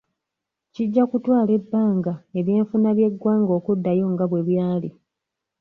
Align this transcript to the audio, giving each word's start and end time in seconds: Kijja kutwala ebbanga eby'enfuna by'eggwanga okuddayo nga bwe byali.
Kijja 0.73 1.03
kutwala 1.11 1.51
ebbanga 1.57 2.13
eby'enfuna 2.39 2.89
by'eggwanga 2.97 3.51
okuddayo 3.59 4.05
nga 4.13 4.25
bwe 4.27 4.41
byali. 4.47 4.89